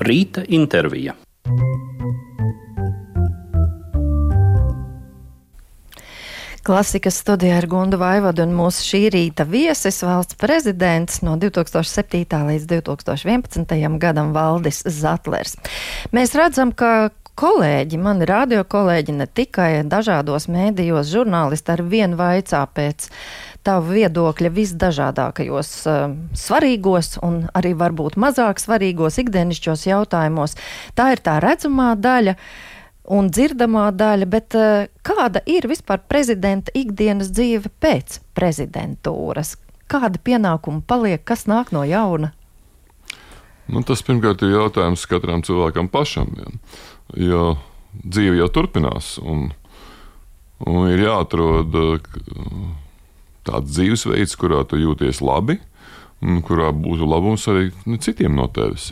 [0.00, 1.12] Rīta intervija.
[6.64, 12.24] Klasikas studijā ir Gunda Vaivada un mūsu šī rīta viesis valsts prezidents no 2007.
[12.48, 13.98] līdz 2011.
[14.00, 15.58] gadam Valdis Zatlers.
[16.16, 17.10] Mēs redzam, ka
[17.40, 23.08] kolēģi, mani radio kolēģi, ne tikai dažādos mēdījos, žurnālisti ar vienu vaicā pēc
[23.66, 30.56] tavu viedokļa visdažādākajos uh, svarīgos un arī varbūt mazāk svarīgos ikdienišķos jautājumos.
[30.98, 32.36] Tā ir tā redzamā daļa.
[33.10, 39.56] Un dzirdamā daļa, bet uh, kāda ir vispār prezidenta ikdienas dzīve pēc prezidentūras?
[39.90, 42.30] Kādi pienākumi paliek, kas nāk no jauna?
[43.70, 46.30] Nu, tas pirmkārt ir jautājums katram cilvēkam pašam.
[46.38, 46.54] Ja.
[47.18, 47.42] Jo
[47.90, 49.50] dzīve jau turpinās, un,
[50.66, 51.74] un ir jāatrod
[53.50, 55.58] tāds dzīvesveids, kurā tu jūties labi,
[56.24, 58.90] un kurā būtu labums arī nu, citiem no tevis.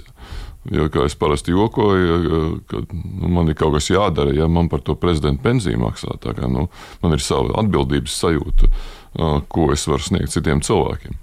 [0.69, 4.83] Jo, kā es parasti jokoju, ka nu, man ir kaut kas jādara, ja man par
[4.85, 6.19] to prezidenta pensiju maksā.
[6.21, 6.67] Kā, nu,
[7.01, 8.69] man ir sava atbildības sajūta,
[9.49, 11.17] ko es varu sniegt citiem cilvēkiem.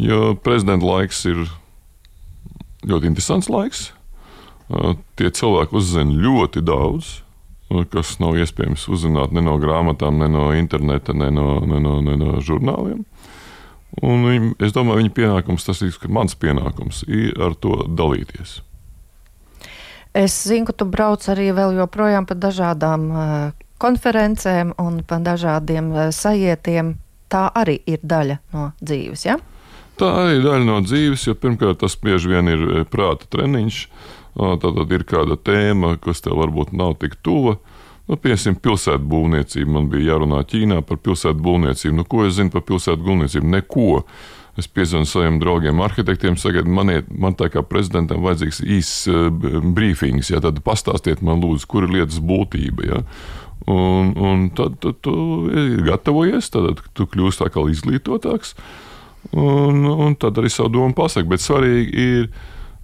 [0.00, 1.46] Jo prezidenta laiks ir
[2.88, 3.88] ļoti interesants laiks.
[5.18, 7.20] Tie cilvēki uzzina ļoti daudz,
[7.92, 12.16] kas nav iespējams uzzināt ne no grāmatām, ne no interneta, ne no, ne no, ne
[12.18, 13.04] no žurnāliem.
[14.06, 18.60] Un viņi, es domāju, viņa pienākums, tas ir mans pienākums, ir ar to dalīties.
[20.14, 23.26] Es zinu, ka tu brauc arī vēl joprojām pa dažādām uh,
[23.82, 26.96] konferencēm un pa dažādiem uh, sajietiem.
[27.30, 29.26] Tā arī ir daļa no dzīves.
[29.28, 29.36] Ja?
[30.00, 33.84] Tā arī ir daļa no dzīves, jo pirmkārt tas bieži vien ir prāta treniņš.
[34.36, 37.56] Tad ir kāda tēma, kas tev varbūt nav tik tuva.
[38.10, 39.70] Nu, piemēram, pilsētu būvniecība.
[39.76, 41.94] Man bija jārunā Ķīnā par pilsētu būvniecību.
[41.94, 43.50] Nu, ko es zinu par pilsētu būvniecību?
[43.54, 43.90] Neko.
[44.58, 46.90] Es piezvanu saviem draugiem, arhitektiem, saku, man,
[47.22, 49.28] man tā kā prezidentam vajadzīgs īsts uh,
[49.76, 52.88] brīfings, ja tad pastāstiet man, lūdzu, kur ir lietas būtība.
[52.88, 52.98] Ja?
[53.70, 55.14] Un, un tad, tad tu
[55.86, 58.56] gatavojies, tad tu kļūsi atkal izglītotāks,
[59.38, 61.30] un, un tad arī savu domu pasaki.
[61.30, 62.30] Bet svarīgi ir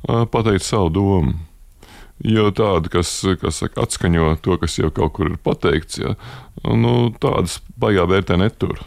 [0.07, 1.37] pateikt savu domu.
[2.25, 3.11] Jo tāda, kas,
[3.43, 6.15] kas saka, atskaņo to, kas jau kaut kur ir pateikts, ja,
[6.65, 8.81] nu, tādas baigā vērtē netur.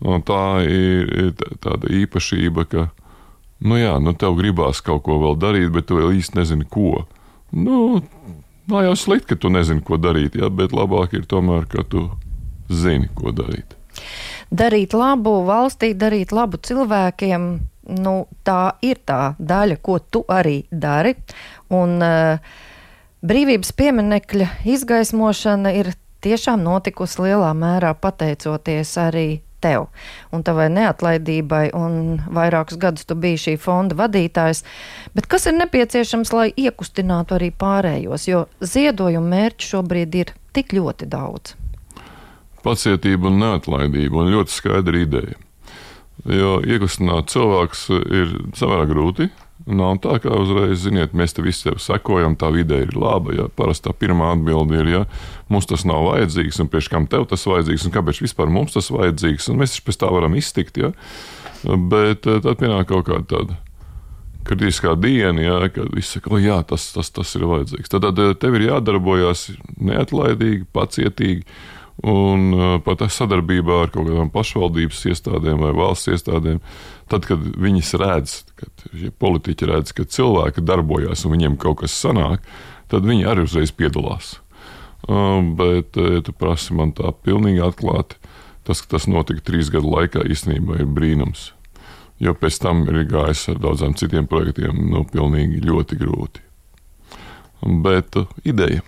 [0.00, 2.86] Un tā ir tāda īpašība, ka,
[3.66, 7.02] nu jā, nu tev gribās kaut ko vēl darīt, bet tu vēl īsti nezini, ko.
[7.50, 7.98] Nu,
[8.70, 12.06] nav jau slikti, ka tu nezini, ko darīt, jā, bet labāk ir tomēr, ka tu
[12.70, 13.74] zini, ko darīt.
[14.54, 17.50] Darīt labu valstī, darīt labu cilvēkiem,
[17.90, 18.14] nu,
[18.46, 21.14] tā ir tā daļa, ko tu arī dari.
[21.74, 22.54] Un uh,
[23.26, 25.92] brīvības pieminekļa izgaismošana ir
[26.24, 29.28] tiešām notikusi lielā mērā pateicoties arī
[29.60, 29.88] tev
[30.32, 34.62] un tavai neatlaidībai, un vairākus gadus tu biji šī fonda vadītājs.
[35.16, 41.10] Bet kas ir nepieciešams, lai iekustinātu arī pārējos, jo ziedojumu mērķu šobrīd ir tik ļoti
[41.12, 41.56] daudz?
[42.64, 45.38] Pacietība un neatlaidība un ļoti skaidra ideja.
[46.30, 49.30] Jo iekustināt cilvēks ir samērā grūti,
[49.68, 53.34] Nav tā, kā uzreiz, ziniet, mēs te visi sekojam, tā vide ir laba.
[53.36, 53.46] Ja?
[53.52, 55.02] Parasti tā pirmā atbilde ir, ja
[55.52, 58.88] mums tas nav vajadzīgs, un priekš kam tev tas vajadzīgs, un kāpēc vispār mums tas
[58.94, 60.80] vajadzīgs, un mēs taču pēc tā varam iztikt.
[60.80, 60.94] Ja?
[61.64, 63.58] Bet eh, tad pienāk kaut kāda tāda
[64.48, 67.92] kritiskā diena, ja, kad viss saka, jā, tas, tas, tas ir vajadzīgs.
[67.92, 71.44] Tad, tad eh, tev ir jādarbojas neatlaidīgi, pacietīgi.
[72.00, 76.62] Un pat sadarbībā ar kaut kādām pašvaldības iestādēm vai valsts iestādēm,
[77.12, 81.96] tad, kad viņas redz, kad ja politiķi redz, ka cilvēki darbojas un viņiem kaut kas
[81.96, 82.46] sanāk,
[82.88, 84.38] tad viņi arī uzreiz piedalās.
[85.60, 88.16] Bet, ja tu prasi man tā pilnīgi atklāti,
[88.64, 91.50] tas, ka tas notika trīs gadu laikā, īstenībā ir brīnums.
[92.20, 96.44] Jo pēc tam ir gājis ar daudziem citiem projektiem, nu, pilnīgi ļoti grūti.
[97.84, 98.16] Bet
[98.48, 98.84] ideja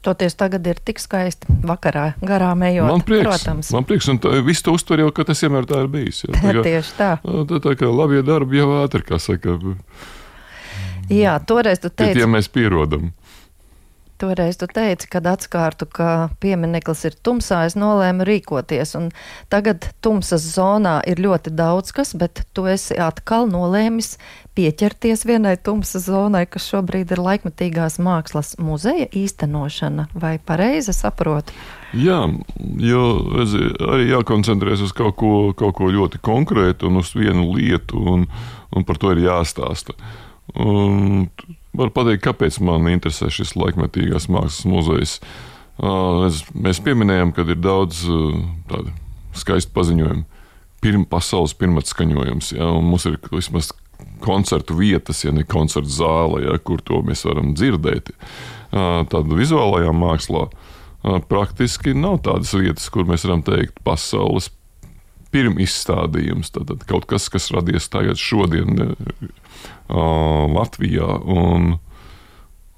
[0.00, 2.88] Toties tagad ir tik skaisti vakarā, garām ejot.
[2.88, 3.72] Man prieks, protams.
[3.76, 6.22] Man prieks, un tā, viss to uztver jau, ka tas vienmēr tā ir bijis.
[6.24, 7.10] Jā, tā kā, Tieši tā.
[7.20, 9.58] Tā, tā kā labie darbi jau ātri, kā saka.
[11.10, 12.22] Jā, toreiz tu teici.
[12.22, 13.10] Ja mēs pierodam.
[14.20, 18.92] Toreiz tu teici, kad atskārtu, ka piemineklis ir tumsā, es nolēmu rīkoties.
[19.48, 24.18] Tagad tumsas zonā ir ļoti daudz kas, bet tu esi atkal nolēmis
[24.58, 30.10] pieķerties vienai tumsas zonai, kas šobrīd ir laikmatīgās mākslas muzeja īstenošana.
[30.12, 31.56] Vai pareizi saprotu?
[31.96, 32.20] Jā,
[32.76, 33.04] jo
[33.38, 38.28] redzi, arī jākoncentrēs uz kaut ko, kaut ko ļoti konkrētu un uz vienu lietu, un,
[38.76, 39.96] un par to ir jāstāsta.
[40.60, 41.30] Un
[41.76, 45.18] Varu pateikt, kāpēc man interesē šis laikmetīgās mākslas muzejs.
[45.80, 48.02] Mēs pieminējām, ka ir daudz
[48.70, 48.92] tādu
[49.38, 50.26] skaistu paziņojumu.
[50.80, 53.70] Pirm, pasaules pirmats skaņojums, ja, un mums ir vismaz
[54.24, 58.10] koncertu vietas, ja ne koncertu zāle, ja, kur to mēs varam dzirdēt.
[58.72, 60.46] Tad vizuālajā mākslā
[61.28, 64.50] praktiski nav tādas vietas, kur mēs varam teikt, pasaules
[65.34, 68.96] pirmizstādījums, tad kaut kas, kas radies tagad, šodien
[69.90, 71.74] Latvijā, un,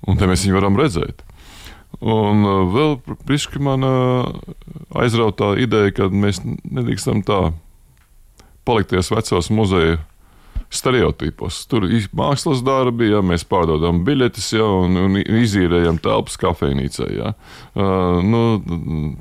[0.06, 1.24] un te mēs viņu varam redzēt.
[2.02, 2.96] Un vēl
[3.28, 3.84] priekšā man
[4.96, 7.52] aizrautā ideja, ka mēs nedrīkstam tā
[8.66, 10.00] palikties vecos muzeja
[10.72, 11.62] stereotipos.
[11.68, 17.08] Tur ir mākslas darbi, ja mēs pārdodam biļetes, ja, un, un izīrējam telpas kafejnīcā.
[17.12, 17.34] Ja.
[17.76, 18.42] Uh, nu,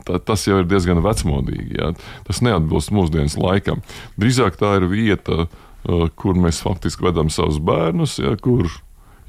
[0.08, 1.76] tā, tas jau ir diezgan vecmodīgi.
[1.80, 1.92] Ja.
[2.28, 3.84] Tas neatbilst mūsdienas laikam.
[4.22, 8.72] Drīzāk tā ir vieta, uh, kur mēs faktiski vedam savus bērnus, ja, kur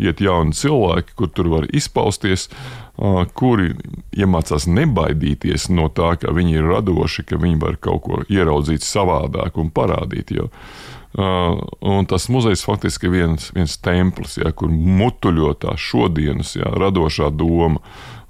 [0.03, 3.75] iet jauni cilvēki, kur tur var izpausties, uh, kuri
[4.15, 9.59] iemācās nebaidīties no tā, ka viņi ir radoši, ka viņi var kaut ko ieraudzīt savādāk
[9.59, 10.35] un parādīt.
[10.39, 16.57] Jo, Uh, un tas muzejs faktiski ir viens, viens templis, ja, kur mutuļo tā šodienas
[16.57, 17.83] ja, radošā doma.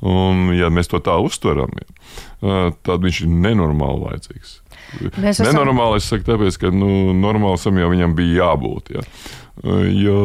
[0.02, 1.84] Un, ja mēs to tā uztveram, ja,
[2.42, 4.56] uh, tad viņš ir nenormāli vajadzīgs.
[5.14, 5.52] Mēs esam...
[5.52, 8.90] Nenormāli es saku, tāpēc, ka nu, normālam jau viņam bija jābūt.
[8.96, 9.04] Ja.
[9.62, 10.16] Uh, jo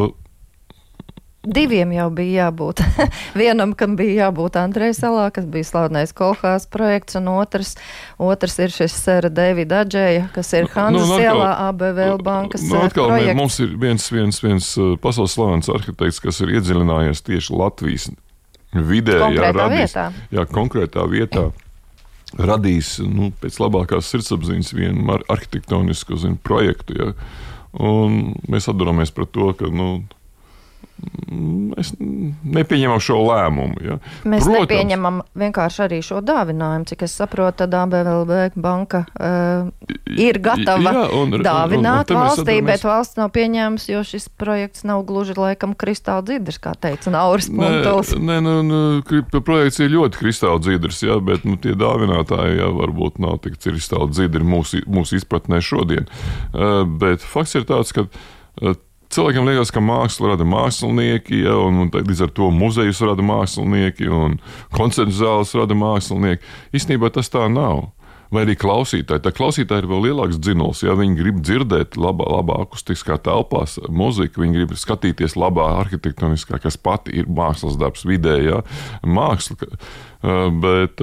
[1.47, 2.81] Diviem jau bija jābūt.
[3.39, 7.75] Vienam, kam bija jābūt Andrejs Salā, kas bija slavenais Kolhās projekts, un otrs,
[8.19, 13.13] otrs ir šis Sēra Davida Adžēja, kas ir Hanzas nu, ielā ABVL bankas nu, atkal,
[13.13, 13.39] projekts.
[13.39, 14.71] Mums ir viens, viens, viens
[15.03, 18.09] pasaules slavens arhitekts, kas ir iedziļinājies tieši Latvijas
[18.75, 20.09] vidē, jā, radīs, vietā.
[20.33, 21.47] jā, konkrētā vietā.
[22.35, 26.97] Radīs nu, pēc labākās sirdsapziņas vienu arhitektonisku zinu, projektu.
[26.99, 27.13] Ja.
[27.77, 30.01] Un mēs atduramies par to, ka nu,
[31.27, 33.81] Mēs nepieņemam šo lēmumu.
[33.83, 33.97] Ja.
[34.23, 36.87] Mēs Protams, nepieņemam vienkārši arī šo dāvinājumu.
[36.89, 39.67] Cik es saprotu, tad ABLB banka uh,
[40.07, 42.69] ir gatava jā, un, dāvināt un, un, un valstī, atdaramies...
[42.69, 47.51] bet valsts nav pieņēmusi, jo šis projekts nav gluži laikam kristāla dzidrs, kā teica Nauris
[47.51, 48.15] Puntuls.
[48.15, 52.71] Nē, nē, nu, nu, projekts ir ļoti kristāla dzidrs, jā, bet nu, tie dāvinātāji jā,
[52.79, 56.09] varbūt nav tik kristāla dzidri mūsu, mūsu izpratnē šodien.
[56.55, 58.77] Uh, bet fakts ir tāds, ka uh,
[59.13, 64.09] Cilvēkiem liekas, ka māksla rada mākslinieki, ja, un, un līdz ar to muzejus rada mākslinieki,
[64.11, 64.39] un
[64.75, 66.43] koncertu zāles rada mākslinieki.
[66.75, 67.87] Īstenībā tas tā nav.
[68.27, 69.21] Vai arī klausītāji.
[69.23, 70.81] Tā klausītāji ir vēl lielāks dzinols.
[70.83, 76.75] Ja viņi grib dzirdēt labā, labā akustiskā telpā mūziku, viņi grib skatīties labā arhitektoniskā, kas
[76.75, 78.59] pati ir mākslas darbs vidē, ja,
[79.07, 79.71] māksla.
[80.59, 80.99] Bet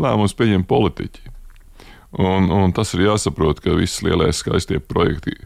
[0.00, 1.28] lēmums pieņem politiķi.
[2.12, 5.36] Un, un tas ir jāsaprot, ka visi lielie skaistie projekti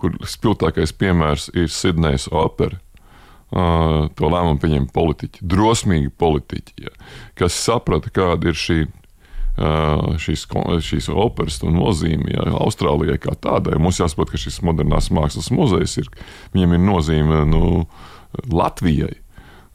[0.00, 2.80] kur spilgtākais piemērs ir Sidnejas opera.
[3.46, 6.90] Uh, to lēmumu pieņem politiķi, drosmīgi politiķi, ja,
[7.38, 10.42] kas saprata, kāda ir šī, uh, šīs,
[10.82, 13.78] šīs operas nozīme ja, Austrālijai kā tādai.
[13.78, 16.10] Mums jāsaprot, ka šis modernās mākslas muzejs ir,
[16.56, 17.62] viņam ir nozīme nu,
[18.50, 19.14] Latvijai.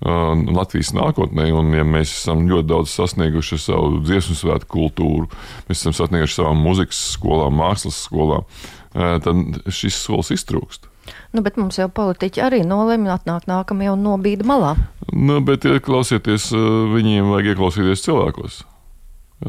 [0.02, 5.32] Uh, Latvijas nākotnē, un ja mēs esam ļoti daudz sasnieguši savu dziesmu svētku kultūru,
[5.70, 10.88] mēs esam sasnieguši savām muzikas skolām, mākslas skolām, uh, tad šis solis iztrūkst.
[11.36, 14.76] Nu, bet mums jau politiķi arī nolēma atnākt nākamajā un nobīda malā.
[15.12, 16.52] Nu, bet, klausieties,
[16.94, 18.62] viņiem vajag ieklausīties cilvēkos.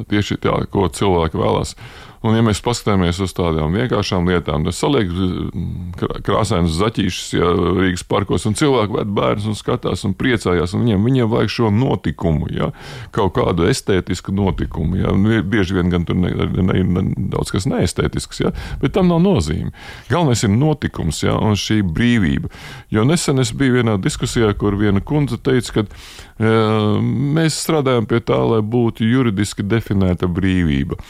[0.08, 1.74] Tieši tā, ko cilvēki vēlās.
[2.22, 7.48] Un, ja mēs paskatāmies uz tādām vienkāršām lietām, tad saliek mm, krāsainas zaķīšas ja,
[7.80, 10.76] Rīgas parkos, un cilvēki ved bērnus un skatās un priecājās.
[10.76, 12.70] Un viņiem, viņiem vajag šo notikumu, ja,
[13.14, 15.00] kaut kādu estētisku notikumu.
[15.02, 15.16] Ja.
[15.42, 19.74] Bieži vien gan tur ne, ne, ne, daudz kas neestētisks, ja, bet tam nav nozīme.
[20.12, 22.52] Galvenais ir notikums ja, un šī brīvība.
[22.94, 26.54] Jo nesen es biju vienā diskusijā, kur viena kundze teica, ka ja,
[27.02, 31.02] mēs strādājam pie tā, lai būtu juridiski definēta brīvība.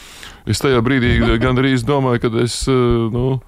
[0.49, 2.75] Es tajā brīdī gandrīz domāju, ka es eh,
[3.13, 3.39] nu,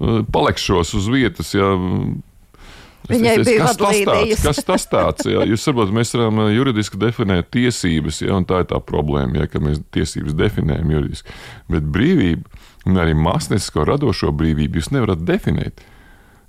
[0.00, 1.54] eh, palikšos uz vietas.
[1.54, 1.72] Jā.
[3.10, 4.42] Es Viņai teicu, bija kas tas tāds?
[4.46, 5.26] Kas tas tāds?
[5.26, 5.46] Jā?
[5.50, 9.48] Jūs saprotat, mēs varam eh, juridiski definēt tiesības, jā, un tā ir tā problēma, jā,
[9.50, 11.38] ka mēs tiesības definējam juridiski.
[11.70, 15.82] Bet brīvību, un arī māksliniecisko radošo brīvību, jūs nevarat definēt.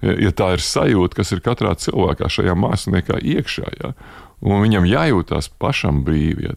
[0.04, 3.94] Ja, ja tā ir sajūta, kas ir katrā cilvēkā, šajā māksliniekā iekšā, jā,
[4.44, 6.54] un viņam jājūtās pašam brīvi.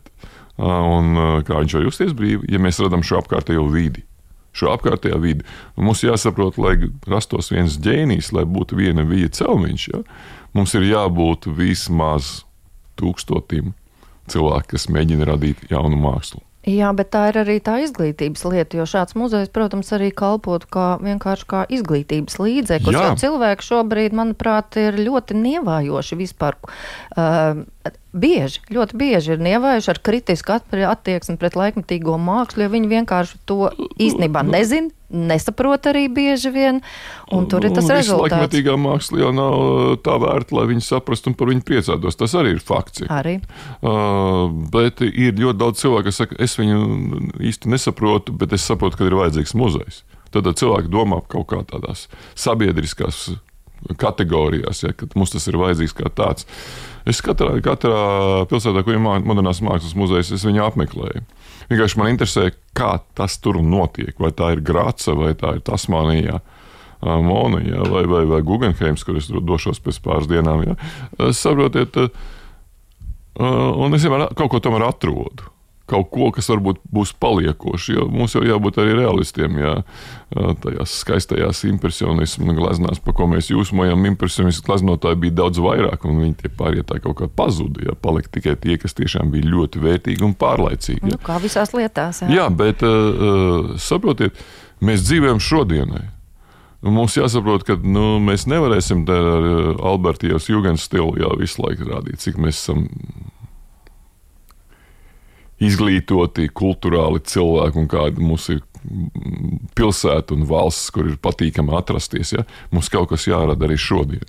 [0.56, 4.06] Jā un kā viņš var justies brīvi, ja mēs radām šo apkārtējo vidi.
[4.56, 5.44] Šo apkārtējo vidi.
[5.76, 6.78] Un mums jāsaprot, lai
[7.10, 10.00] rastos viens ģēnijs, lai būtu viena vija celmiņš, ja?
[10.56, 12.38] mums ir jābūt vismaz
[12.96, 13.74] tūkstotim
[14.32, 16.40] cilvēku, kas mēģina radīt jaunu mākslu.
[16.66, 20.86] Jā, bet tā ir arī tā izglītības lieta, jo šāds muzejs, protams, arī kalpotu kā
[20.98, 22.96] vienkārši kā izglītības līdzeklis.
[22.96, 26.58] Jo cilvēki šobrīd, manuprāt, ir ļoti nievājoši vispār.
[27.14, 27.62] Uh,
[28.16, 33.70] bieži, ļoti bieži ir nievējuši ar kritisku attieksmi pret laikmatīgo mākslu, jo viņi vienkārši to
[34.02, 36.80] īstenībā nezina, nesaprot arī bieži vien,
[37.32, 38.34] un tur ir tas nu, rezultāts.
[38.34, 42.18] Laikmetīgā māksla jau nav uh, tā vērta, lai viņi saprastu un par viņu priecātos.
[42.18, 43.04] Tas arī ir fakts.
[43.12, 43.38] Arī.
[43.80, 46.80] Uh, bet ir ļoti daudz cilvēku, kas saka, es viņu
[47.52, 50.02] īsti nesaprotu, bet es saprotu, ka ir vajadzīgs muzejs.
[50.34, 53.28] Tad cilvēki domā kaut kā tādās sabiedriskās
[54.00, 56.48] kategorijās, ja, ka mums tas ir vajadzīgs kā tāds.
[57.06, 58.00] Es katrā, katrā
[58.50, 61.22] pilsētā, kur ir modernās mākslas muzejs, es viņu apmeklēju.
[61.70, 64.14] Vienkārši man interesē, kā tas tur notiek.
[64.22, 66.40] Vai tā ir Grāca, vai tā ir Tasmānijā.
[67.06, 70.64] Monija vai, vai, vai Guggenheims, kur es došos pēc pāris dienām.
[70.66, 71.30] Ja.
[71.36, 71.98] Saprotiet,
[73.36, 75.52] un es vienmēr kaut ko tomēr atrodu
[75.90, 77.94] kaut ko, kas varbūt būs paliekoši.
[77.94, 79.58] Jo mums jau jābūt arī realistiem.
[79.60, 79.74] Jā,
[80.62, 86.38] tajās skaistajās impresionismu gleznās, pa ko mēs jūsmojam, impresionismu gleznotāji bija daudz vairāk, un viņi
[86.42, 87.86] tie pārējie kaut kā pazuda.
[87.86, 91.14] Jā, palika tikai tie, kas tiešām bija ļoti vērtīgi un pārlaicīgi.
[91.14, 92.24] Nu, kā visās lietās.
[92.26, 94.42] Jā, jā bet uh, saprotiet,
[94.82, 96.04] mēs dzīvojam šodienai.
[96.86, 99.46] Mums jāsaprot, ka nu, mēs nevarēsim ar
[99.90, 102.84] Albertijas Jūgens stilu jau visu laiku rādīt, cik mēs esam
[105.62, 108.62] izglītoti, kultūrāli cilvēki un kāda mums ir
[109.76, 112.34] pilsēta un valsts, kur ir patīkami atrasties.
[112.36, 112.46] Ja?
[112.74, 114.24] Mums kaut kas jārada arī šodien.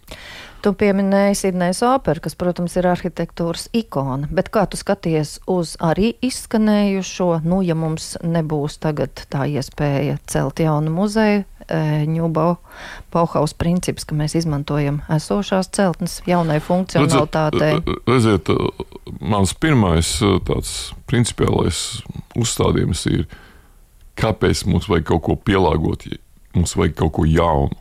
[0.65, 6.15] Tu pieminēji Sidnejas operu, kas, protams, ir arhitektūras ikona, bet kā tu skaties uz arī
[6.25, 12.45] izskanējušo, nu, ja mums nebūs tagad tā iespēja celt jaunu muzeju, ņūbo
[13.13, 17.81] Bauhaus princips, ka mēs izmantojam esošās celtnes jaunai funkcionalitātei.
[18.07, 18.51] Redziet,
[19.19, 22.03] mans pirmais tāds principiālais
[22.37, 23.25] uzstādījums ir,
[24.17, 26.07] kāpēc mums vajag kaut ko pielāgot,
[26.55, 27.75] mums vajag kaut ko jaunu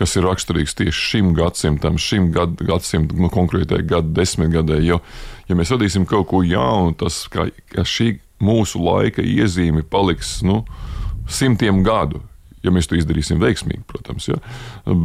[0.00, 4.78] kas ir raksturīgs tieši šim gadsimtam, šim gad, gadsimtam, nu, konkrētai gadu desmitgadē.
[4.80, 5.02] Jo,
[5.44, 10.62] ja mēs radīsim kaut ko jaunu, tas kā, ka šī mūsu laika iezīme paliks nu,
[11.28, 12.22] simtiem gadu
[12.64, 14.28] ja mēs to izdarīsim veiksmīgi, protams.
[14.28, 14.38] Ja?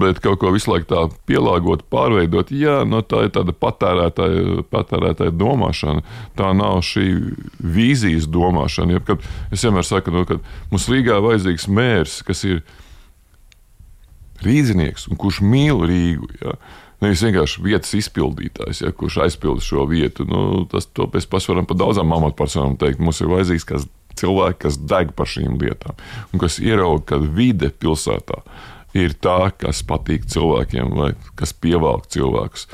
[0.01, 5.35] Bet kaut ko visu laiku tā pielāgot, pārveidot, jā, no tā ir tāda patērētāja, patērētāja
[5.35, 6.03] domāšana.
[6.37, 7.07] Tā nav šī
[7.59, 8.99] vīzijas domāšana.
[8.99, 9.19] Ja,
[9.55, 10.39] es vienmēr saku, no, ka
[10.73, 12.63] mums Rīgā ir vajadzīgs mērs, kas ir
[14.43, 16.33] rīznieks un kurš mīl Rīgu.
[16.43, 16.57] Ja?
[17.03, 20.25] Nevis vienkārši vietas izpildītājs, ja, kurš aizpild šo vietu.
[20.27, 23.03] Nu, tas mēs paši varam par daudzām amatpersonām teikt.
[23.03, 23.87] Mums ir vajadzīgs kāds
[24.21, 25.99] cilvēki, kas deg par šīm lietām
[26.31, 28.41] un kas ierauga, ka vide pilsētā
[28.95, 32.67] ir tā, kas patīk cilvēkiem vai kas pievelk cilvēkus,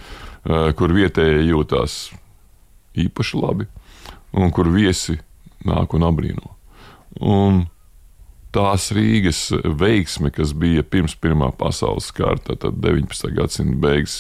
[0.77, 1.99] kur vietējie jūtās
[3.01, 3.67] īpaši labi
[4.37, 5.17] un kur viesi
[5.67, 6.55] nāk un apbrīno.
[7.21, 7.63] Un
[8.55, 13.31] tās Rīgas veiksme, kas bija pirms Pirmā pasaules kara, tad 19.
[13.37, 14.17] gadsimta beigas,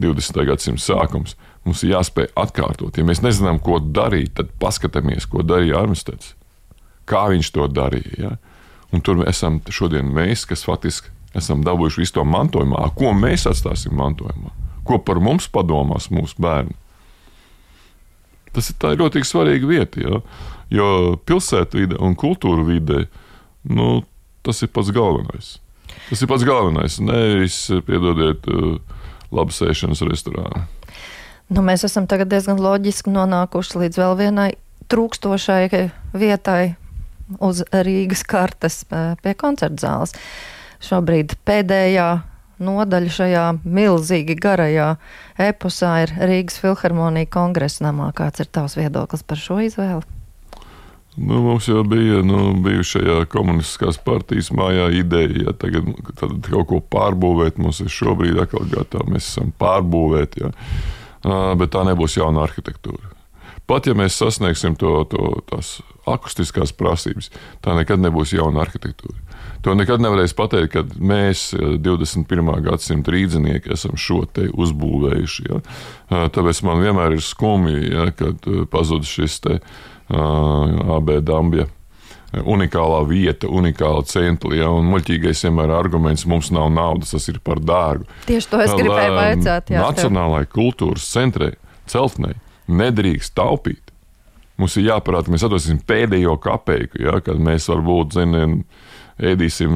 [0.00, 0.44] 20.
[0.48, 1.36] gadsimta sākums,
[1.66, 2.98] mums ir jāspēj atkārtot.
[2.98, 6.34] Ja mēs nezinām, ko darīt, tad paskatāmies, ko darīja Armsteds
[7.08, 8.18] kā viņš to darīja.
[8.18, 8.34] Ja?
[8.94, 12.88] Un tur esam šodien mēs, kas faktiski esam dabūjuši visu to mantojumā.
[12.96, 14.52] Ko mēs atstāsim mantojumā?
[14.88, 16.76] Ko par mums padomās mūsu bērni?
[18.54, 20.20] Tas ir ļoti svarīga vieta, ja?
[20.72, 23.04] jo pilsētvide un kultūra vide
[23.68, 24.02] nu,
[24.42, 25.58] tas ir pats galvenais.
[26.08, 26.96] Tas ir pats galvenais.
[27.04, 28.48] Nevis, piedodiet,
[29.34, 30.64] labi sēšanas restorānā.
[31.48, 34.50] Nu, mēs esam diezgan loģiski nonākuši līdz vēl vienai
[34.92, 35.68] trūkstošai
[36.16, 36.76] vietai
[37.36, 40.16] uz Rīgas kartes pie koncerta zāles.
[40.84, 42.10] Šobrīd pēdējā
[42.62, 44.92] nodaļa šajā milzīgi garajā
[45.48, 48.12] eposā ir Rīgas filharmonija kongresa namā.
[48.16, 50.06] Kāds ir tavs viedoklis par šo izvēli?
[51.18, 55.88] Nu, mums jau bija nu, bijušajā komunistiskās partijas mājā ideja, ja tagad
[56.46, 57.58] kaut ko pārbūvēt.
[57.58, 60.52] Mums ir šobrīd atkal gatavi, mēs esam pārbūvēti, ja.
[61.58, 63.17] bet tā nebūs jauna arhitektūra.
[63.68, 67.28] Pat ja mēs sasniegsim to, to, tās akustiskās prasības,
[67.64, 69.18] tā nekad nebūs jauna arhitektūra.
[69.66, 72.52] To nekad nevarēs pateikt, kad mēs 21.
[72.54, 75.48] Eh, gadsimta rīznieki esam šo te uzbūvējuši.
[75.50, 75.60] Ja?
[75.60, 81.66] Eh, tāpēc man vienmēr ir skumji, ja, kad eh, pazudis šis te uh, AB dambja
[82.32, 84.52] unikālā vieta, unikāla centra.
[84.56, 88.08] Ja, un muļķīgais vienmēr ir arguments, mums nav naudas, tas ir par dārgu.
[88.28, 89.72] Tieši to es gribēju vaicāt.
[89.72, 91.54] Nacionālajai kultūras centrai,
[91.88, 92.36] celtnei,
[92.68, 93.92] nedrīkst taupīt.
[94.58, 98.62] Mums ir jāparāda, ka mēs atdosim pēdējo kapeiku, ja, kad mēs varbūt zinām,
[99.18, 99.74] ēdīsim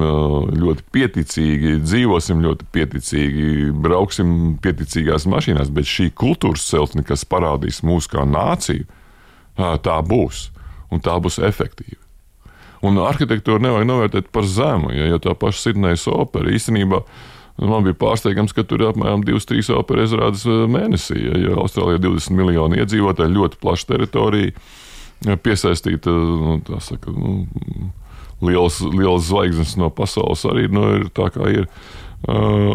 [0.58, 3.46] ļoti pieticīgi, dzīvosim ļoti pieticīgi,
[3.82, 8.86] brauksim pieticīgās mašīnās, bet šī kultūras celtne, kas parādīs mūsu kā nāciju,
[9.58, 10.48] tā būs
[10.94, 11.98] un tā būs efektīva.
[12.82, 17.02] Un arhitektūru nevajag novērtēt par zemu, ja, jo tā paša Sidnejas opera īstenībā
[17.60, 21.18] Man bija pārsteigums, ka tur ir apmēram 2-3 operas izrādes mēnesī.
[21.20, 24.54] Ja, ja Austrālijā ir 20 miljoni iedzīvotāji, ļoti plaša teritorija,
[25.44, 27.92] piesaistīta nu, saka, nu,
[28.42, 31.68] lielas, lielas zvaigznes no pasaules arī nu, ir tā, kā ir.
[32.22, 32.72] Uh,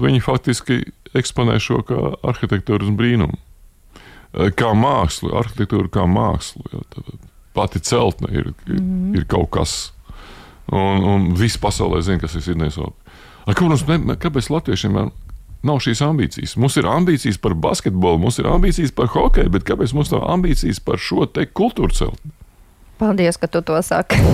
[0.00, 0.80] viņi faktiski
[1.14, 3.36] eksponē šo kā arhitektūras brīnumu.
[4.58, 6.64] Kā mākslu, arhitektūra kā mākslu.
[6.72, 6.80] Jā,
[7.54, 9.12] pati celtne ir, mm.
[9.20, 9.92] ir kaut kas.
[10.72, 13.03] Un, un viss pasaulē zina, kas ir Sidnejas opera.
[13.48, 14.98] Kāpēc latviešiem
[15.64, 16.56] nav šīs ambīcijas?
[16.60, 20.80] Mums ir ambīcijas par basketbolu, mums ir ambīcijas par hokeju, bet kāpēc mums nav ambīcijas
[20.84, 22.32] par šo te kultūru celtni?
[22.98, 24.20] Paldies, ka tu to saki.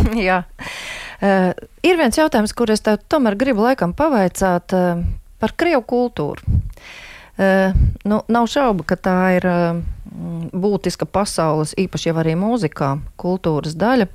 [1.21, 1.51] Uh,
[1.85, 5.03] ir viens jautājums, kur es tev tomēr gribu laikam pavaicāt uh,
[5.37, 6.41] par Krievu kultūru.
[7.37, 7.77] Uh,
[8.09, 9.83] nu, nav šaubu, ka tā ir uh,
[10.57, 14.09] būtiska pasaules, īpaši jau arī mūzikā, kultūras daļa,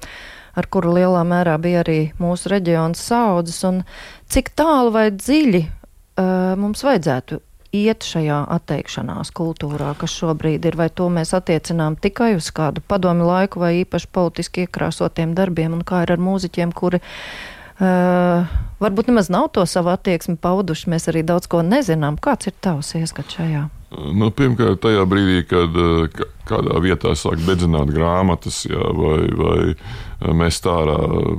[0.55, 3.83] ar kuru lielā mērā bija arī mūsu reģions saudzes, un
[4.31, 7.41] cik tālu vai dziļi uh, mums vajadzētu
[7.75, 13.25] iet šajā atteikšanās kultūrā, kas šobrīd ir, vai to mēs attiecinām tikai uz kādu padomi
[13.27, 19.31] laiku vai īpaši politiski iekrāsotiem darbiem, un kā ir ar mūziķiem, kuri uh, varbūt nemaz
[19.33, 22.19] nav to savu attieksmi pauduši, mēs arī daudz ko nezinām.
[22.21, 23.67] Kāds ir tavs ieskats šajā?
[23.93, 30.31] Nu, pirmkārt, tajā brīdī, kad uh, kādā vietā sāk dedzināt grāmatas, jā, vai, vai uh,
[30.35, 30.97] mest ārā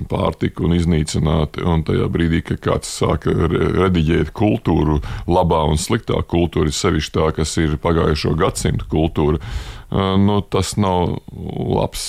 [0.08, 6.72] pārtiku un iznīcināt, un tajā brīdī, kad kāds sāk rediģēt kultūru, labā un sliktā kultūra,
[6.72, 12.06] sevišķi tā, kas ir pagājušo gadsimtu kultūra, uh, nu, tas nav labs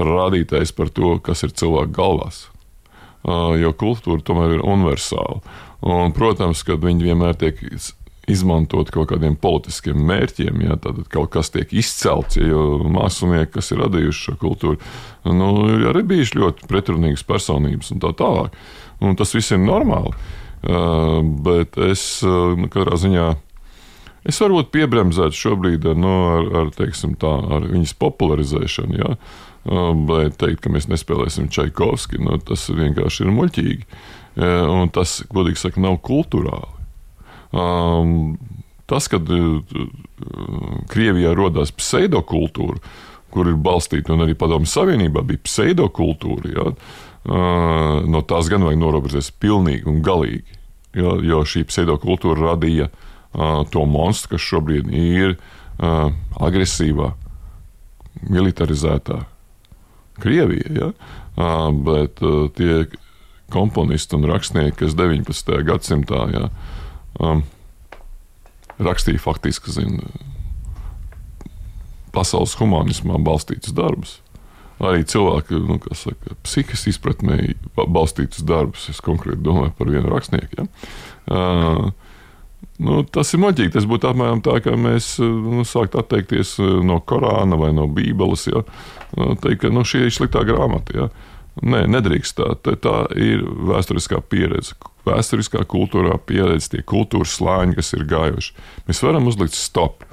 [0.00, 2.46] rādītājs par to, kas ir cilvēku galvās.
[3.22, 5.42] Jo kultūra tomēr ir universāla.
[5.86, 7.60] Un, protams, ka viņi vienmēr tiek
[8.32, 13.72] izmantot kaut kādiem politiskiem mērķiem, ja tad kaut kas tiek izcelts, ja, jo mākslinieki, kas
[13.74, 14.80] ir radījuši šo kultūru,
[15.28, 18.56] nu, ir arī bijuši ļoti pretrunīgas personības un tā tālāk.
[19.02, 20.14] Un tas viss ir normāli.
[20.62, 23.32] Uh, bet es uh, katrā ziņā.
[24.30, 29.16] Es varbūt piebremzētu šobrīd nu, ar, ar, teiksim, tā, ar viņas popularizēšanu, ja?
[30.06, 33.98] bet teikt, ka mēs nespēlēsim Čaikovski, nu, tas vienkārši ir muļķīgi.
[34.42, 36.81] Un tas, godīgi sakot, nav kultūrāli.
[37.52, 38.38] Um,
[38.88, 39.60] tas, kad uh,
[40.92, 42.80] Krievijā radās pseidokultūra,
[43.32, 48.80] kur ir balstīta, un arī Padomju Savienībā bija pseidokultūra, ja, uh, no tās gan vajag
[48.80, 50.60] norobežoties pilnīgi un galīgi.
[50.96, 56.08] Ja, jo šī pseidokultūra radīja uh, to monstru, kas šobrīd ir uh,
[56.40, 57.12] agresīvā,
[58.28, 59.22] militarizētā
[60.20, 60.72] Krievija.
[60.76, 60.92] Ja?
[61.36, 62.84] Uh, bet uh, tie
[63.52, 65.56] komponisti un rakstnieki, kas 19.
[65.68, 66.81] gadsimtā ja, uh,
[67.20, 67.42] um,
[68.82, 70.00] rakstīja faktiski zin,
[72.14, 74.20] pasaules humanismā balstītus darbus.
[74.82, 77.36] Arī cilvēki, nu, kas saka, psihiski izpratnē
[77.76, 78.88] balstītus darbus.
[78.90, 80.64] Es konkrēti domāju par vienu rakstnieku.
[80.64, 80.70] Ja?
[81.30, 81.92] Uh,
[82.82, 83.74] Nu, tas ir moķīgi.
[83.76, 88.48] Tas būtu apmēram tā, ka mēs nu, sāktu atteikties no Korāna vai no Bībeles.
[88.50, 88.64] Ja?
[89.18, 90.96] Nu, teikt, ka nu, šī ir sliktā grāmata.
[90.96, 91.08] Ja?
[91.60, 92.54] Nē, nedrīkst tā.
[92.64, 98.54] Tā ir vēsturiskā pieredze, vēsturiskā kultūrā pieredze, tie kultūras slāņi, kas ir gājuši.
[98.88, 100.06] Mēs varam uzlikt stop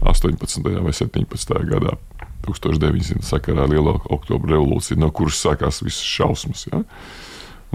[0.00, 0.64] 18.
[0.80, 1.58] vai 17.
[1.68, 1.98] gadā.
[2.46, 3.20] 1900.
[3.26, 6.80] sakarā Lielo oktobra revolūcija, no kuras sākās visas šausmas, ja?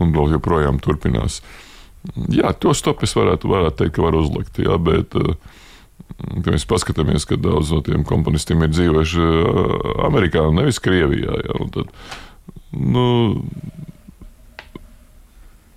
[0.02, 1.42] un vēl joprojām turpinās.
[2.34, 5.38] Jā, to stopu es varētu, varētu teikt, ka var uzlikt, jā, bet, eh,
[6.42, 9.76] kad mēs paskatāmies, ka daudz no tiem komponistiem ir dzīvojuši eh,
[10.10, 11.94] Amerikā, nevis Krievijā, jā, un tad,
[12.76, 13.08] nu,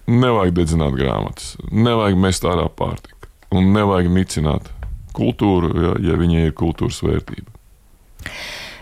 [0.09, 3.17] nevajag dedzināt grāmatas, nevajag mest ārā pārtiku
[3.55, 4.73] un nevajag nicināt
[5.17, 7.51] kultūru, ja, ja viņai ir kultūras vērtība.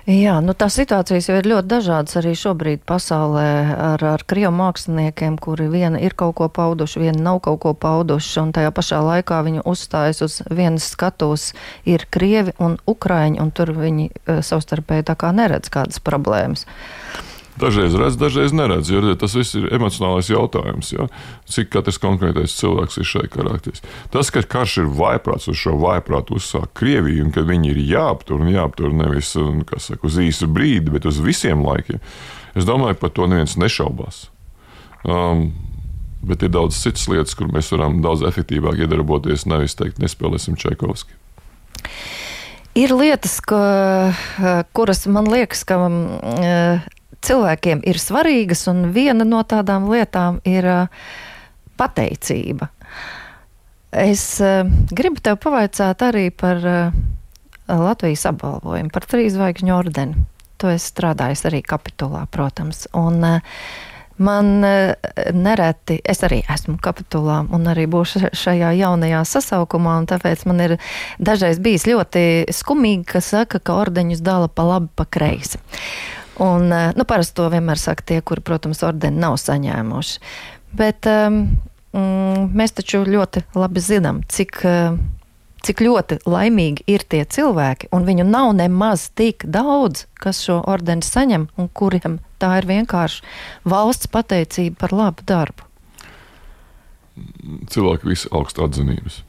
[0.07, 5.35] Jā, nu tās situācijas jau ir ļoti dažādas arī šobrīd pasaulē ar, ar krievu māksliniekiem,
[5.42, 9.40] kuri viena ir kaut ko pauduši, viena nav kaut ko pauduši, un tajā pašā laikā
[9.48, 11.48] viņi uzstājas uz vienas skatos
[11.90, 16.68] ir krievi un ukraiņi, un tur viņi uh, savstarpēji tā kā neredz kādas problēmas.
[17.56, 20.90] Dažreiz redz, dažreiz neredz, jo tas viss ir emocionālais jautājums.
[20.92, 21.06] Ja?
[21.48, 23.84] Cik katrs konkrētais cilvēks ir šai karakteris.
[24.12, 28.42] Tas, ka karš ir vaiprāts, uz šo vaiprātu uzsāk Krieviju, un ka viņi ir jāaptur
[28.44, 32.02] un jāaptur nevis saka, uz īsu brīdi, bet uz visiem laikiem,
[32.56, 34.26] es domāju, par to neviens nešaubās.
[35.06, 35.48] Um,
[36.26, 41.16] bet ir daudz citas lietas, kur mēs varam daudz efektīvāk iedarboties, nevis teikt, nespēlēsim Čaikovski.
[42.76, 44.12] Ir lietas, ka,
[44.76, 46.84] kuras man liekas, ka uh,
[47.26, 50.68] cilvēkiem ir svarīgas, un viena no tādām lietām ir
[51.76, 52.70] pateicība.
[53.96, 54.24] Es
[54.92, 56.62] gribu tev pavaicāt arī par
[57.66, 60.26] Latvijas apbalvojumu, par trīs zvaigžņu ordeni.
[60.62, 62.86] To es strādāju arī kapitulā, protams.
[62.96, 63.24] Un,
[64.16, 64.64] Man
[65.36, 70.74] nereti, es arī esmu kapitulā un arī būšu šajā jaunajā sasaukumā, un tāpēc man ir
[71.20, 75.60] dažreiz bijis ļoti skumīgi, ka saka, ka ordeņus dala pa labi, pa kreisi.
[76.42, 80.18] Un, eh, nu, parasti to vienmēr saka tie, kuri, protams, ordeni nav saņēmuši.
[80.77, 81.44] Bet um,
[81.92, 84.99] mēs taču ļoti labi zinām, cik uh,
[85.66, 91.07] cik ļoti laimīgi ir tie cilvēki, un viņu nav nemaz tik daudz, kas šo ordeni
[91.07, 93.25] saņem, un kuriem tā ir vienkārši
[93.66, 95.66] valsts pateicība par labu darbu.
[97.72, 99.22] Cilvēki visi augstu atzinības.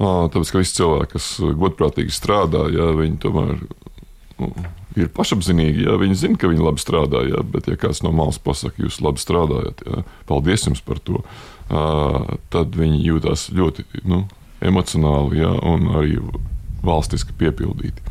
[0.00, 1.28] Tāpēc, ka visi cilvēki, kas
[1.62, 3.60] godprātīgi strādā, jā, viņi tomēr
[4.98, 5.84] ir pašapziņīgi.
[5.88, 9.00] Jā, viņi zina, ka viņi labi strādā, jā, bet, ja kāds no malas pasakā, jūs
[9.04, 11.22] labi strādājat, jā, paldies jums par to,
[12.54, 14.24] tad viņi jūtas ļoti nu,
[14.64, 16.18] emocionāli ja, un arī
[16.84, 18.04] valstiski piepildīti.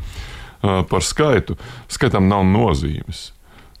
[0.64, 1.58] Par skaitu.
[1.92, 3.28] Skaitam nav nozīmes.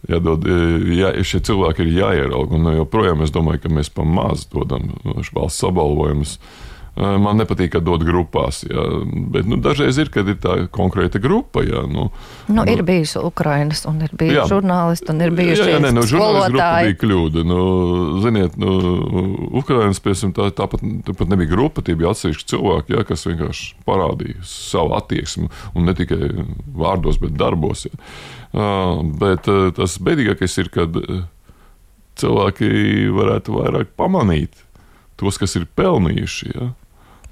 [0.04, 0.44] Jādod,
[0.92, 2.58] jā, šie cilvēki ir jāierauga.
[2.58, 4.90] Un joprojām es domāju, ka mēs pa maz dodam
[5.32, 8.82] valsts apbalvojumus uh, Man nepatīk, ka dod grupās, jā,
[9.34, 11.64] bet nu, dažreiz ir, kad ir tā konkrēta grupa.
[11.66, 12.04] Jā, nu,
[12.46, 16.04] nu, nu, ir bijusi Ukrainas, un ir bijusi jā, žurnālisti, un ir jā, nē, nu,
[16.06, 17.42] žurnālisti grupa bija kļūda.
[17.50, 17.62] Nu,
[18.22, 18.74] ziniet, nu,
[19.58, 24.46] Ukrainas, piemēram, tā, tāpat, tāpat nebija grupa, tie bija atsevišķi cilvēki, jā, kas vienkārši parādīja
[24.52, 26.30] savu attieksmi, un ne tikai
[26.78, 27.88] vārdos, bet darbos.
[27.88, 27.98] Jā.
[28.54, 30.94] Uh, bet uh, tas bēdīgākais ir, kad
[32.22, 32.70] cilvēki
[33.18, 34.62] varētu vairāk pamanīt
[35.18, 36.54] tos, kas ir pelnījuši.
[36.54, 36.70] Ja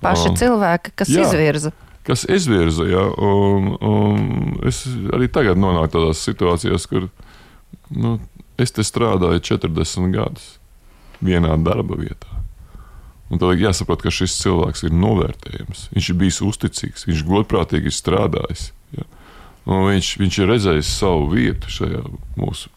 [0.02, 1.72] paši cilvēki, kas jā, izvirza.
[2.06, 4.82] Kas izvirza, jā, un, un es
[5.14, 7.08] arī tagad nonāku tādās situācijās, kur
[7.94, 8.16] nu,
[8.60, 10.56] es te strādāju 40 gadus
[11.22, 12.42] vienā darba vietā.
[13.32, 15.86] Un tad jāsaprot, ka šis cilvēks ir novērtējams.
[15.94, 18.66] Viņš ir bijis uzticīgs, viņš godprātīgi ir strādājis.
[18.92, 19.06] Ja?
[19.64, 22.02] Un viņš, viņš ir redzējis savu vietu šajā
[22.36, 22.68] mūsu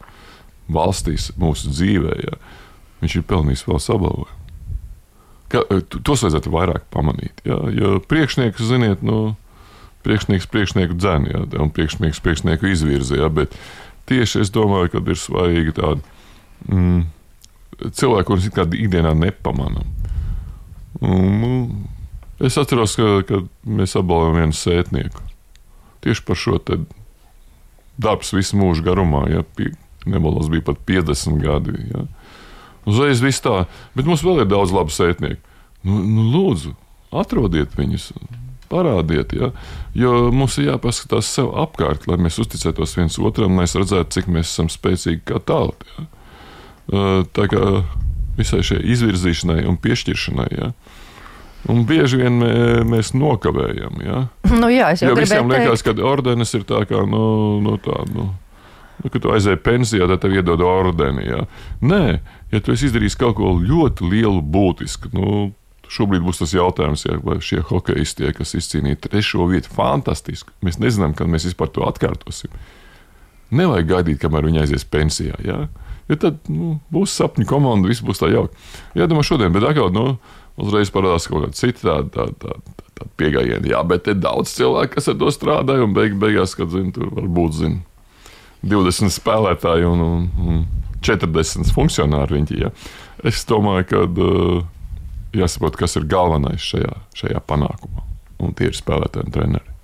[0.72, 2.16] valstī, mūsu dzīvē.
[2.24, 2.40] Ja?
[3.02, 4.45] Viņš ir pelnījis vēl sabalvojumu
[5.52, 7.42] ka, eh, tos vajadzētu vairāk pamanīt.
[7.46, 9.36] Jā, jo priekšnieks, ziniet, nu,
[10.06, 13.18] priekšnieks priekšnieku dzēn, jā, un priekšnieks priekšnieku izvirza.
[13.18, 13.56] Jā, bet
[14.10, 16.02] tieši es domāju, ka ir svarīgi tādi
[16.70, 17.06] mm,
[17.90, 19.94] cilvēki, kurus ikdienā nepamanām.
[21.02, 21.50] Nu,
[22.40, 25.24] es atceros, ka, kad mēs apbalvojam vienu sētnieku.
[26.06, 26.60] Tieši par šo
[27.96, 29.42] darbs visu mūžu garumā, ja
[30.06, 31.74] nebalos bija pat 50 gadi.
[31.90, 32.06] Ja.
[32.86, 33.64] Uzreiz viss tā,
[33.98, 35.42] bet mums vēl ir daudz labu sētnieku.
[35.86, 36.72] Nu, nu, lūdzu,
[37.14, 38.10] atrodiet viņus,
[38.70, 39.52] parādiet, ja?
[39.94, 44.30] jo mums ir jāpaskatās sev apkārt, lai mēs uzticētos viens otram, lai mēs redzētu, cik
[44.32, 45.86] mēs esam spēcīgi kā tauta.
[45.96, 46.06] Ja?
[47.34, 47.62] Tā kā
[48.38, 50.48] visai šai izvirzīšanai un piešķiršanai.
[50.54, 50.72] Ja?
[51.72, 52.50] Un bieži vien mē,
[52.86, 54.02] mēs nokavējam.
[54.06, 54.24] Ja?
[54.60, 57.24] Nu, jā, es jau jo visiem liekas, ka ordenis ir tā kā nu,
[57.64, 58.02] nu, tā.
[58.12, 58.30] Nu,
[59.02, 61.26] Nu, kad tu aizēji pensijā, tad tev iedod ordeni.
[61.28, 61.44] Ja?
[61.84, 62.18] Nē,
[62.52, 65.50] ja tu izdarīsi kaut ko ļoti lielu, būtisku, nu,
[65.92, 70.54] šobrīd būs tas jautājums, ja, vai šie hokeisti, kas izcīnīja trešo vietu, fantastiski.
[70.66, 72.54] Mēs nezinām, kad mēs vispār to atkārtosim.
[73.54, 75.36] Nevajag gaidīt, kamēr viņi aizies pensijā.
[75.44, 75.66] Ja?
[76.10, 78.56] Ja tad nu, būs sapņu komanda, viss būs tā jauki.
[78.98, 80.16] Jādomā šodien, bet atkal nu,
[80.58, 82.08] uzreiz parādās kaut kāda cita tāda.
[82.14, 86.14] Tā, tā, tā pieejama, jā, bet ir daudz cilvēku, kas ar to strādāja, un beig,
[86.16, 87.82] beigās, kad zin, tur varbūt zina
[88.64, 90.64] 20 spēlētāji un, un, un
[91.04, 92.40] 40 funkcionāri.
[92.40, 92.72] Viņi, ja.
[93.26, 94.60] Es domāju, ka uh,
[95.36, 98.04] jāsaprot, kas ir galvenais šajā, šajā panākumā,
[98.42, 99.75] un tie ir spēlētāji un treneri.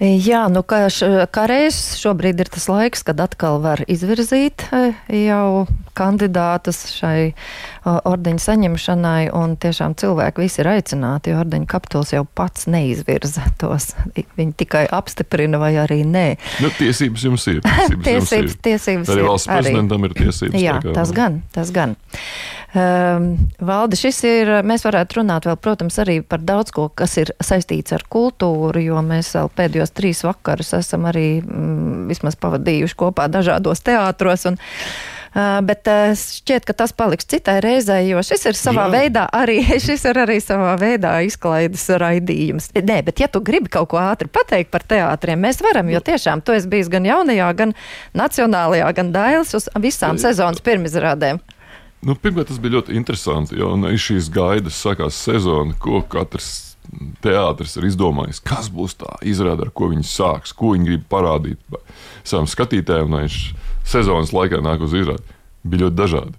[0.00, 4.94] Jā, nu kā, š, kā reizes šobrīd ir tas laiks, kad atkal var izvirzīt e,
[5.26, 7.34] jau kandidātus šai
[7.84, 13.90] ordeņa saņemšanai, un tiešām cilvēki visi ir aicināti, jo ordeņa kapituls jau pats neizvirza tos.
[14.38, 16.26] Viņi tikai apstiprina vai arī nē.
[16.64, 17.60] Nu, tiesības jums ir.
[17.60, 18.56] Tiesības, tiesības, jums ir.
[18.70, 20.56] tiesības arī valsts prezidentam ir tiesības.
[20.64, 21.98] Jā, tas gan, tas gan.
[22.70, 27.32] Um, Valde, šis ir, mēs varētu runāt vēl, protams, arī par daudz ko, kas ir
[27.42, 33.26] saistīts ar kultūru, jo mēs vēl pēdējos trīs vakarus esam arī mm, vismaz pavadījuši kopā
[33.32, 34.46] dažādos teātros.
[34.52, 34.60] Un,
[35.30, 38.90] Uh, bet uh, šķiet, ka tas paliks citai reizei, jo šis ir savā Jā.
[38.96, 42.66] veidā arī, šis ir arī savā veidā izklaides raidījums.
[42.74, 46.42] Nē, bet ja tu gribi kaut ko ātri pateikt par teātriem, mēs varam, jo tiešām
[46.42, 47.76] tu esi bijis gan jaunajā, gan
[48.18, 51.38] nacionālajā, gan dailes uz visām sezonas pirmizrādēm.
[52.00, 56.70] Nu, pirmkārt, tas bija ļoti interesanti, jo no šīs gaidas sākās sezona, ko katrs
[57.22, 61.60] teātris ir izdomājis, kas būs tā izrāde, ar ko viņi sāks, ko viņi grib parādīt
[62.24, 63.38] savam skatītājam, lai viņš
[63.92, 65.36] sezonas laikā nāk uz izrādi.
[65.62, 66.36] Bija ļoti dažādi.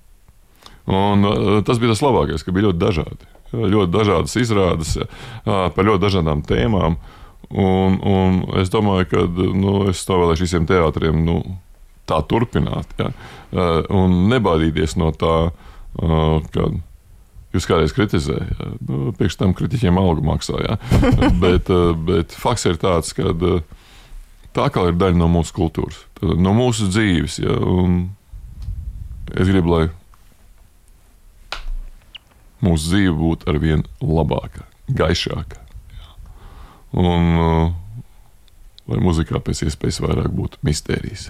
[0.89, 3.29] Un, uh, tas bija tas labākais, ka bija ļoti dažādi.
[3.51, 5.07] Ļoti dažādas izrādes uh,
[5.45, 6.97] par ļoti dažādām tēmām.
[7.51, 11.41] Un, un es domāju, ka nu, es novēlēšu visiem teātriem nu,
[12.09, 12.95] tā turpināt.
[12.99, 13.11] Ja?
[13.93, 15.35] Un nebaidīties no tā,
[15.97, 16.69] ka
[17.51, 18.81] jūs kādreiz kritizējāt.
[18.87, 20.83] Nu, Priekš tam kritiķiem algu maksājāt.
[21.43, 21.71] bet,
[22.07, 23.33] bet fakts ir tāds, ka
[24.55, 27.39] tā kā ir daļa no mūsu kultūras, no mūsu dzīves.
[27.43, 27.57] Ja?
[29.31, 29.83] Es gribu, lai
[32.61, 35.61] mūsu dzīve būtu ar vien labāka, gaišāka.
[35.95, 36.15] Ja?
[37.01, 37.29] Un
[38.91, 41.29] lai muzikā pēc iespējas vairāk būtu mistērijas.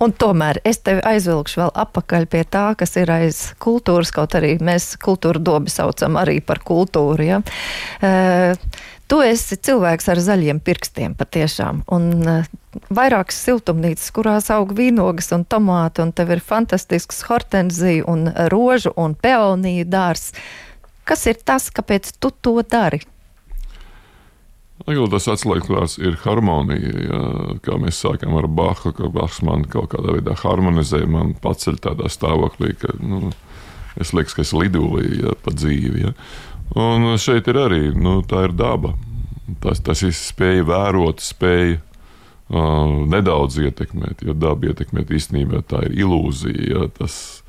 [0.00, 4.56] Un tomēr es tevi aizvilkšu vēl atpakaļ pie tā, kas ir aiz kultūras, kaut arī
[4.62, 7.26] mēs kultūra dobi saucam arī par kultūru.
[7.26, 7.42] Ja?
[8.00, 8.56] Uh,
[9.12, 11.84] tu esi cilvēks ar zaļiem pirkstiem patiešām.
[11.92, 12.24] Un
[12.88, 19.14] vairākas siltumnīcas, kurās aug vīnogas un tomāti, un tev ir fantastisks hortenzija un rožu un
[19.14, 20.30] peoniju dārs.
[21.04, 23.02] Kas ir tas, kāpēc tu to dari?
[24.82, 26.92] Atkal tas atslēgvārds ir harmonija.
[27.06, 27.18] Ja,
[27.62, 32.10] kā mēs sākām ar Bahu, ka Bahs man kaut kādā veidā harmonizē, man paceļ tādā
[32.10, 33.30] stāvoklī, ka nu,
[34.02, 36.02] es liekas, ka es lidoju ja, pa dzīvi.
[36.08, 36.14] Ja.
[36.74, 38.96] Un šeit ir arī nu, tā ir daba.
[39.62, 45.94] Tas, tas ir spēja vērot, spēja uh, nedaudz ietekmēt, jo daba ietekmēt īstenībā tā ir
[46.02, 46.66] ilūzija.
[46.72, 47.44] Ja, tas,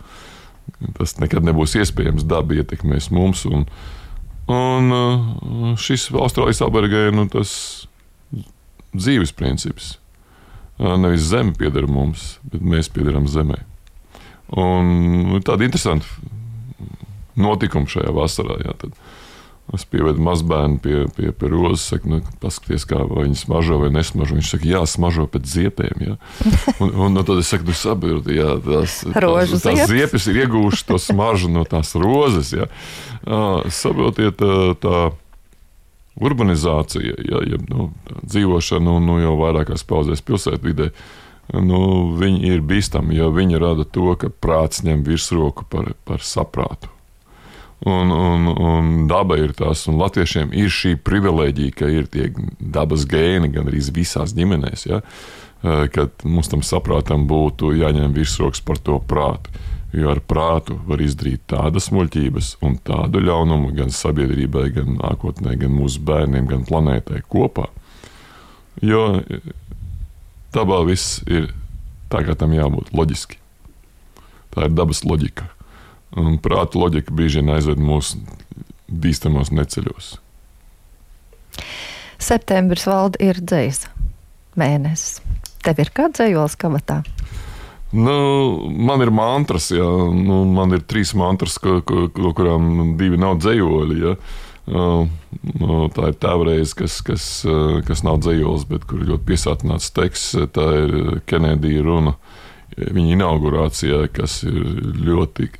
[1.00, 2.28] tas nekad nebūs iespējams.
[2.30, 3.48] Daba ietekmēs mums.
[3.50, 4.00] Un, uh,
[4.52, 7.54] Un uh, šis Austrālijas albergē ir nu, tas
[8.92, 9.94] dzīves princips.
[10.78, 13.62] Uh, nevis zeme pieder mums, bet mēs piederam zemē.
[14.60, 14.90] Un
[15.30, 16.08] nu, tāda interesanta
[17.40, 18.60] notikuma šajā vasarā.
[18.66, 18.98] Jā, tad,
[19.72, 24.36] Es pievedu mazbērnu pie, pie, pie rozes, saku, nu, paskaties, kā viņi smaržo vai nesmaržo.
[24.36, 26.04] Viņš saka, jā, smaržo pēc ziepēm.
[26.04, 26.18] Jā.
[26.84, 30.84] Un, un, un tad es saku, nu, saprotu, jā, tās, tās, tās ziepes ir iegūšas
[30.90, 32.52] to smaržu no tās rozes.
[32.58, 32.68] Jā.
[33.72, 35.04] Saprotiet, tā, tā
[36.20, 37.90] urbanizācija, jā, ja, nu,
[38.22, 40.92] dzīvošana nu, nu, jau vairākās pauzēs pilsētvidē.
[41.64, 41.80] Nu,
[42.20, 46.92] viņi ir bīstami, jo viņi rada to, ka prāts ņem virsroku par, par saprātu.
[47.84, 53.04] Un, un, un daba ir tas, un latviešiem ir šī privilēģija, ka ir tie dabas
[53.10, 54.86] gēni gan arī visās ģimenēs.
[54.88, 55.02] Ja?
[55.64, 59.52] Eh, kad mums tam saprātam būtu jāņem virsroks par to prātu.
[59.94, 65.72] Jo ar prātu var izdarīt tādas muļķības un tādu ļaunumu gan sabiedrībai, gan nākotnē, gan
[65.72, 67.70] mūsu bērniem, gan planētai kopā.
[68.82, 69.22] Jo
[70.52, 71.52] dabā viss ir
[72.10, 73.40] tā, kā tam jābūt loģiski.
[74.52, 75.48] Tā ir dabas loģika.
[76.20, 78.14] Un prāta loģika bieži vien aizved mūs
[78.88, 80.14] bīstamos neceļos.
[82.22, 83.88] Septembris valda ir dzīs
[84.60, 85.22] mēnesis.
[85.64, 87.02] Tev ir kāds dzējols kabatā?
[87.94, 88.14] Nu,
[88.74, 89.86] man ir mantras, jā.
[90.18, 94.00] Nu, man ir trīs mantras, no kurām divi nav dzējoļi.
[94.02, 94.16] Ja.
[94.64, 95.10] Uh,
[95.94, 100.38] tā ir tā reize, kas, kas, uh, kas nav dzējols, bet kur ļoti piesātināts teksts.
[100.56, 100.96] Tā ir
[101.30, 102.16] Kenedija runa
[102.74, 104.58] viņa inaugurācijā, kas ir
[105.04, 105.52] ļoti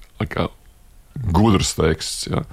[1.34, 2.28] gudrs teksts.
[2.32, 2.44] Ja?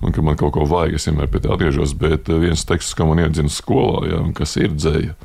[0.00, 1.94] Un, ka man kaut ko vajag, es vienmēr pie tā atgriežos.
[2.00, 5.16] Bet eh, viens teksts, ko man iedzina skolā, ja, un kas ir dzēja,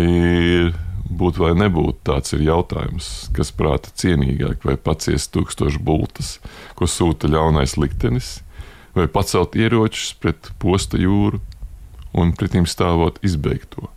[0.00, 0.72] ir
[1.08, 2.00] būt vai nebūt.
[2.08, 6.38] Tāds ir jautājums, kas prāta cienīgāk, vai paciest tūkstošu bultas,
[6.78, 8.38] ko sūta ļaunais liktenis,
[8.96, 11.42] vai pacelt ieročus pret posta jūru
[12.16, 13.90] un pretim stāvot izbeigt to.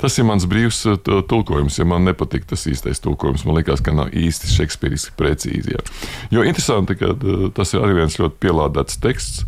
[0.00, 1.78] Tas ir mans brīvs uh, tulkojums.
[1.80, 5.76] Ja man nepatīk tas īstais tulkojums, man liekas, ka nav īsti šekspīriski precīzi.
[5.76, 5.84] Jā.
[6.34, 9.44] Jo interesanti, ka uh, tas ir arī viens ļoti pielādēts teksts.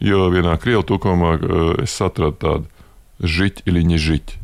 [0.00, 4.40] Jo vienā krievu tulkojumā uh, es atradu tādu žiķi, iliņa žiķi.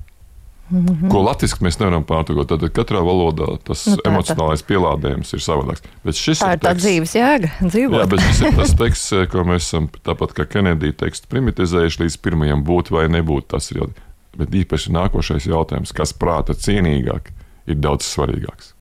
[0.71, 1.11] Mm -hmm.
[1.11, 2.49] Ko latviešu mēs nevaram pārtulkot.
[2.49, 4.67] Tad katrā valodā tas nu, emocionālais tā.
[4.67, 5.83] pielādējums ir savādāks.
[6.05, 7.51] Bet šis tā ir, ir tā dzīves jēga.
[7.63, 8.01] Dzīvot.
[8.01, 12.17] Jā, bet šis ir tas teksts, ko mēs esam tāpat kā Kenedija tekstu primitizējuši līdz
[12.19, 13.47] pirmajam būt vai nebūt.
[13.47, 13.89] Tas ir jau
[14.37, 17.31] Bet īpaši nākošais jautājums, kas prāta cienīgāk,
[17.67, 18.75] ir daudz svarīgāks.